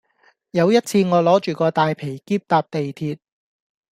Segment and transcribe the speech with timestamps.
[0.49, 3.19] 有一次我攞住個大皮喼搭地鐵